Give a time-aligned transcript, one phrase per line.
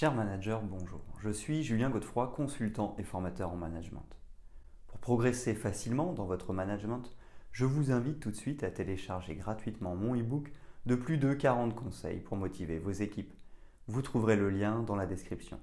[0.00, 1.00] Cher manager, bonjour.
[1.24, 4.06] Je suis Julien Godefroy, consultant et formateur en management.
[4.86, 7.16] Pour progresser facilement dans votre management,
[7.50, 10.52] je vous invite tout de suite à télécharger gratuitement mon e-book
[10.86, 13.34] de plus de 40 conseils pour motiver vos équipes.
[13.88, 15.58] Vous trouverez le lien dans la description.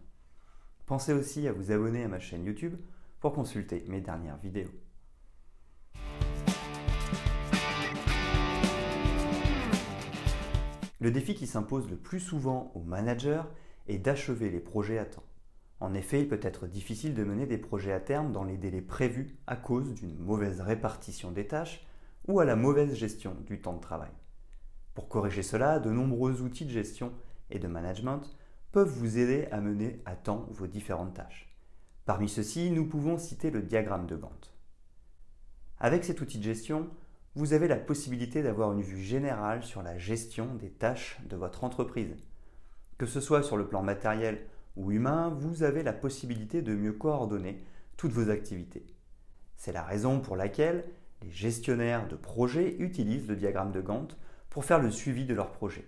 [0.85, 2.75] Pensez aussi à vous abonner à ma chaîne YouTube
[3.21, 4.73] pour consulter mes dernières vidéos.
[10.99, 13.43] Le défi qui s'impose le plus souvent aux managers
[13.87, 15.23] est d'achever les projets à temps.
[15.79, 18.81] En effet, il peut être difficile de mener des projets à terme dans les délais
[18.81, 21.85] prévus à cause d'une mauvaise répartition des tâches
[22.27, 24.11] ou à la mauvaise gestion du temps de travail.
[24.93, 27.11] Pour corriger cela, de nombreux outils de gestion
[27.49, 28.21] et de management
[28.71, 31.53] peuvent vous aider à mener à temps vos différentes tâches.
[32.05, 34.53] Parmi ceux-ci, nous pouvons citer le diagramme de Gantt.
[35.79, 36.89] Avec cet outil de gestion,
[37.35, 41.65] vous avez la possibilité d'avoir une vue générale sur la gestion des tâches de votre
[41.65, 42.15] entreprise.
[42.97, 44.45] Que ce soit sur le plan matériel
[44.77, 47.61] ou humain, vous avez la possibilité de mieux coordonner
[47.97, 48.85] toutes vos activités.
[49.57, 50.85] C'est la raison pour laquelle
[51.21, 54.17] les gestionnaires de projets utilisent le diagramme de Gantt
[54.49, 55.87] pour faire le suivi de leur projet.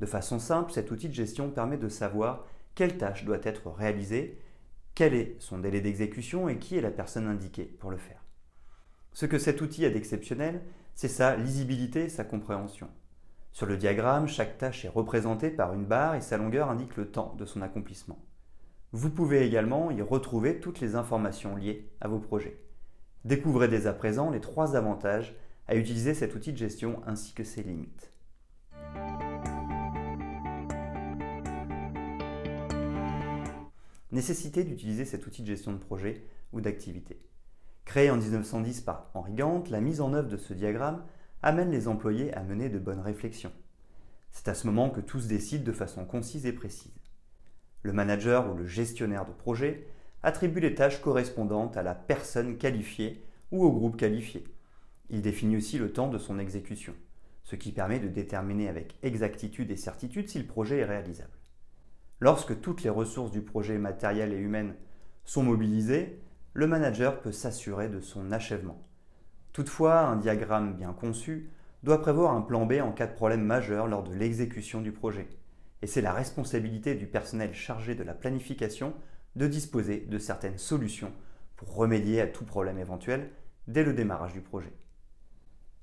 [0.00, 4.38] De façon simple, cet outil de gestion permet de savoir quelle tâche doit être réalisée,
[4.94, 8.24] quel est son délai d'exécution et qui est la personne indiquée pour le faire.
[9.12, 10.62] Ce que cet outil a d'exceptionnel,
[10.94, 12.88] c'est sa lisibilité et sa compréhension.
[13.58, 17.10] Sur le diagramme, chaque tâche est représentée par une barre et sa longueur indique le
[17.10, 18.24] temps de son accomplissement.
[18.92, 22.62] Vous pouvez également y retrouver toutes les informations liées à vos projets.
[23.24, 25.34] Découvrez dès à présent les trois avantages
[25.66, 28.12] à utiliser cet outil de gestion ainsi que ses limites.
[34.12, 37.20] Nécessité d'utiliser cet outil de gestion de projet ou d'activité.
[37.84, 41.02] Créé en 1910 par Henri Gantt, la mise en œuvre de ce diagramme
[41.42, 43.52] amène les employés à mener de bonnes réflexions.
[44.30, 46.92] C'est à ce moment que tous décident de façon concise et précise.
[47.82, 49.86] Le manager ou le gestionnaire de projet
[50.22, 54.44] attribue les tâches correspondantes à la personne qualifiée ou au groupe qualifié.
[55.10, 56.94] Il définit aussi le temps de son exécution,
[57.44, 61.30] ce qui permet de déterminer avec exactitude et certitude si le projet est réalisable.
[62.20, 64.74] Lorsque toutes les ressources du projet matériel et humaines
[65.24, 66.20] sont mobilisées,
[66.52, 68.87] le manager peut s'assurer de son achèvement.
[69.52, 71.50] Toutefois, un diagramme bien conçu
[71.82, 75.28] doit prévoir un plan B en cas de problème majeur lors de l'exécution du projet.
[75.82, 78.94] Et c'est la responsabilité du personnel chargé de la planification
[79.36, 81.12] de disposer de certaines solutions
[81.56, 83.30] pour remédier à tout problème éventuel
[83.68, 84.72] dès le démarrage du projet.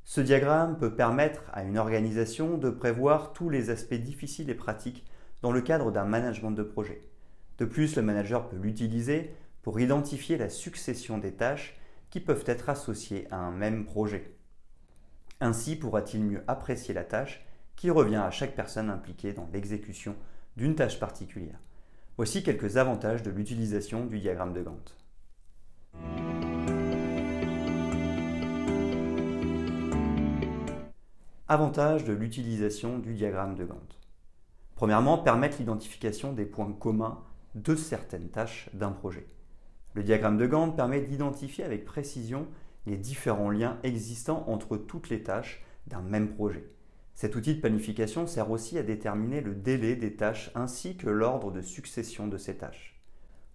[0.04, 5.06] Ce diagramme peut permettre à une organisation de prévoir tous les aspects difficiles et pratiques
[5.42, 7.02] dans le cadre d'un management de projet.
[7.58, 11.76] De plus, le manager peut l'utiliser pour identifier la succession des tâches
[12.16, 14.38] qui peuvent être associées à un même projet.
[15.42, 17.46] Ainsi pourra-t-il mieux apprécier la tâche
[17.76, 20.16] qui revient à chaque personne impliquée dans l'exécution
[20.56, 21.60] d'une tâche particulière.
[22.16, 24.96] Voici quelques avantages de l'utilisation du diagramme de Gantt.
[31.50, 34.00] Avantages de l'utilisation du diagramme de Gantt.
[34.76, 37.22] Premièrement, permettre l'identification des points communs
[37.56, 39.28] de certaines tâches d'un projet.
[39.96, 42.48] Le diagramme de Gantt permet d'identifier avec précision
[42.86, 46.70] les différents liens existants entre toutes les tâches d'un même projet.
[47.14, 51.50] Cet outil de planification sert aussi à déterminer le délai des tâches ainsi que l'ordre
[51.50, 53.02] de succession de ces tâches.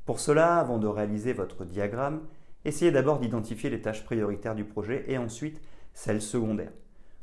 [0.06, 2.22] Pour cela, avant de réaliser votre diagramme,
[2.64, 5.60] essayez d'abord d'identifier les tâches prioritaires du projet et ensuite
[5.92, 6.72] celles secondaires.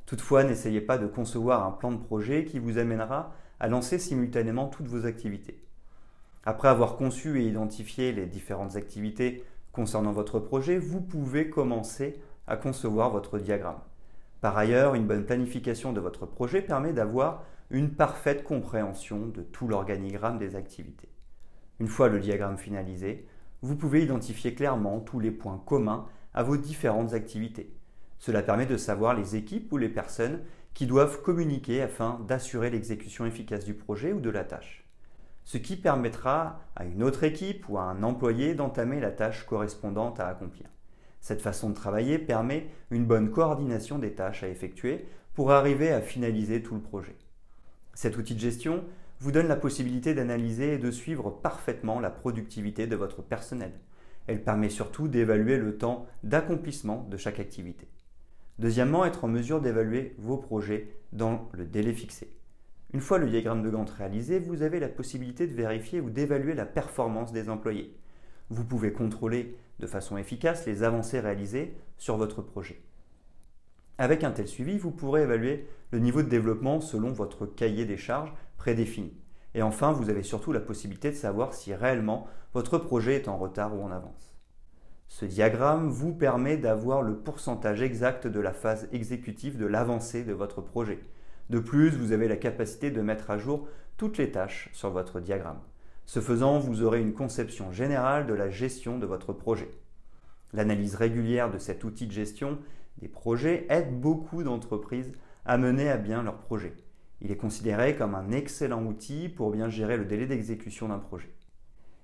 [0.05, 4.67] Toutefois, n'essayez pas de concevoir un plan de projet qui vous amènera à lancer simultanément
[4.67, 5.66] toutes vos activités.
[6.47, 9.43] Après avoir conçu et identifié les différentes activités
[9.73, 13.81] concernant votre projet, vous pouvez commencer à concevoir votre diagramme.
[14.39, 19.67] Par ailleurs, une bonne planification de votre projet permet d'avoir une parfaite compréhension de tout
[19.67, 21.09] l'organigramme des activités.
[21.81, 23.27] Une fois le diagramme finalisé,
[23.61, 27.75] vous pouvez identifier clairement tous les points communs à vos différentes activités.
[28.19, 30.39] Cela permet de savoir les équipes ou les personnes
[30.73, 34.86] qui doivent communiquer afin d'assurer l'exécution efficace du projet ou de la tâche
[35.47, 40.19] ce qui permettra à une autre équipe ou à un employé d'entamer la tâche correspondante
[40.19, 40.67] à accomplir.
[41.21, 45.05] Cette façon de travailler permet une bonne coordination des tâches à effectuer
[45.35, 47.15] pour arriver à finaliser tout le projet.
[47.93, 48.83] Cet outil de gestion
[49.21, 53.71] vous donne la possibilité d'analyser et de suivre parfaitement la productivité de votre personnel.
[54.27, 57.87] Elle permet surtout d'évaluer le temps d'accomplissement de chaque activité.
[58.59, 62.33] Deuxièmement, être en mesure d'évaluer vos projets dans le délai fixé.
[62.93, 66.53] Une fois le diagramme de Gantt réalisé, vous avez la possibilité de vérifier ou d'évaluer
[66.53, 67.93] la performance des employés.
[68.49, 72.81] Vous pouvez contrôler de façon efficace les avancées réalisées sur votre projet.
[73.97, 77.97] Avec un tel suivi, vous pourrez évaluer le niveau de développement selon votre cahier des
[77.97, 79.13] charges prédéfini.
[79.53, 83.37] Et enfin, vous avez surtout la possibilité de savoir si réellement votre projet est en
[83.37, 84.37] retard ou en avance.
[85.07, 90.33] Ce diagramme vous permet d'avoir le pourcentage exact de la phase exécutive de l'avancée de
[90.33, 90.99] votre projet.
[91.49, 95.19] De plus, vous avez la capacité de mettre à jour toutes les tâches sur votre
[95.19, 95.61] diagramme.
[96.05, 99.69] Ce faisant, vous aurez une conception générale de la gestion de votre projet.
[100.53, 102.57] L'analyse régulière de cet outil de gestion
[102.99, 105.11] des projets aide beaucoup d'entreprises
[105.45, 106.75] à mener à bien leurs projets.
[107.21, 111.33] Il est considéré comme un excellent outil pour bien gérer le délai d'exécution d'un projet.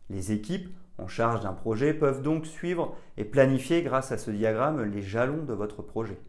[0.09, 4.83] Les équipes en charge d'un projet peuvent donc suivre et planifier grâce à ce diagramme
[4.83, 6.19] les jalons de votre projet.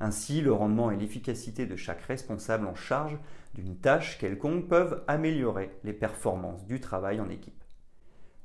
[0.00, 3.18] Ainsi, le rendement et l'efficacité de chaque responsable en charge
[3.54, 7.62] d'une tâche quelconque peuvent améliorer les performances du travail en équipe.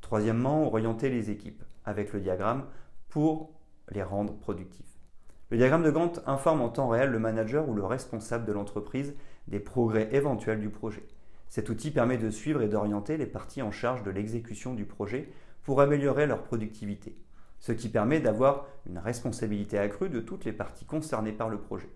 [0.02, 2.66] Troisièmement, orienter les équipes avec le diagramme
[3.10, 3.52] pour
[3.90, 4.86] les rendre productifs.
[5.50, 9.16] Le diagramme de Gantt informe en temps réel le manager ou le responsable de l'entreprise
[9.48, 11.08] des progrès éventuels du projet.
[11.50, 15.32] Cet outil permet de suivre et d'orienter les parties en charge de l'exécution du projet
[15.64, 17.18] pour améliorer leur productivité,
[17.60, 21.90] ce qui permet d'avoir une responsabilité accrue de toutes les parties concernées par le projet.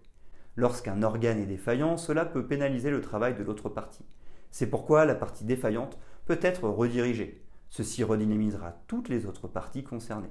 [0.55, 4.05] Lorsqu'un organe est défaillant, cela peut pénaliser le travail de l'autre partie.
[4.51, 7.43] C'est pourquoi la partie défaillante peut être redirigée.
[7.69, 10.29] Ceci redynamisera toutes les autres parties concernées.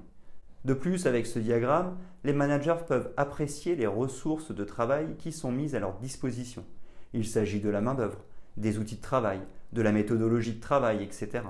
[0.65, 5.51] De plus, avec ce diagramme, les managers peuvent apprécier les ressources de travail qui sont
[5.51, 6.65] mises à leur disposition.
[7.15, 8.25] Il s'agit de la main-d'œuvre,
[8.57, 9.41] des outils de travail,
[9.73, 11.43] de la méthodologie de travail, etc.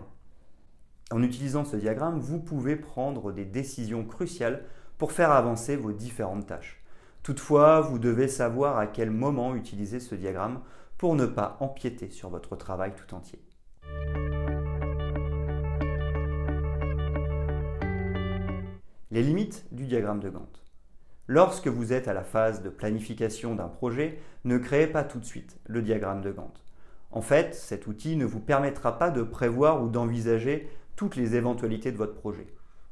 [1.12, 4.64] En utilisant ce diagramme, vous pouvez prendre des décisions cruciales
[4.96, 6.82] pour faire avancer vos différentes tâches.
[7.22, 10.60] Toutefois, vous devez savoir à quel moment utiliser ce diagramme
[10.96, 13.38] pour ne pas empiéter sur votre travail tout entier.
[19.10, 20.64] Les limites du diagramme de Gantt.
[21.26, 25.26] Lorsque vous êtes à la phase de planification d'un projet, ne créez pas tout de
[25.26, 26.64] suite le diagramme de Gantt.
[27.10, 31.92] En fait, cet outil ne vous permettra pas de prévoir ou d'envisager toutes les éventualités
[31.92, 32.46] de votre projet.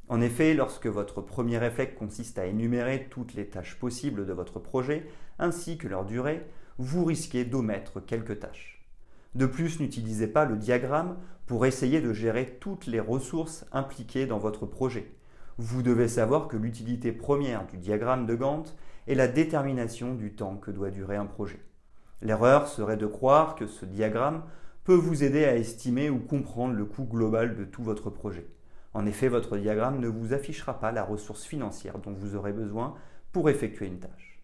[0.09, 4.59] En effet, lorsque votre premier réflexe consiste à énumérer toutes les tâches possibles de votre
[4.59, 5.07] projet,
[5.39, 6.45] ainsi que leur durée,
[6.79, 8.85] vous risquez d'omettre quelques tâches.
[9.35, 11.17] De plus, n'utilisez pas le diagramme
[11.47, 15.13] pour essayer de gérer toutes les ressources impliquées dans votre projet.
[15.59, 18.75] Vous devez savoir que l'utilité première du diagramme de Gantt
[19.07, 21.61] est la détermination du temps que doit durer un projet.
[22.23, 24.43] L'erreur serait de croire que ce diagramme
[24.85, 28.47] peut vous aider à estimer ou comprendre le coût global de tout votre projet.
[28.93, 32.95] En effet, votre diagramme ne vous affichera pas la ressource financière dont vous aurez besoin
[33.33, 34.43] pour effectuer une tâche.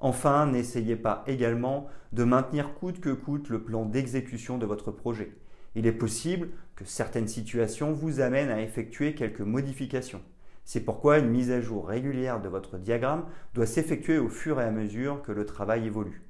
[0.00, 5.36] Enfin, n'essayez pas également de maintenir coûte que coûte le plan d'exécution de votre projet.
[5.74, 10.22] Il est possible que certaines situations vous amènent à effectuer quelques modifications.
[10.64, 14.64] C'est pourquoi une mise à jour régulière de votre diagramme doit s'effectuer au fur et
[14.64, 16.22] à mesure que le travail évolue.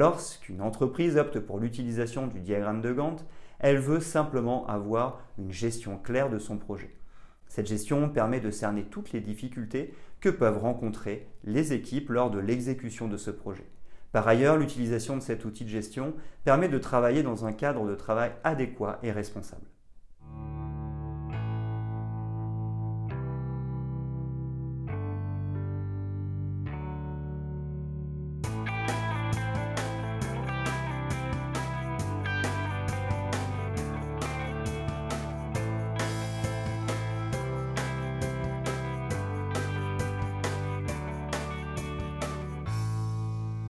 [0.00, 3.22] Lorsqu'une entreprise opte pour l'utilisation du diagramme de Gantt,
[3.58, 6.96] elle veut simplement avoir une gestion claire de son projet.
[7.48, 12.38] Cette gestion permet de cerner toutes les difficultés que peuvent rencontrer les équipes lors de
[12.38, 13.66] l'exécution de ce projet.
[14.10, 16.14] Par ailleurs, l'utilisation de cet outil de gestion
[16.44, 19.66] permet de travailler dans un cadre de travail adéquat et responsable.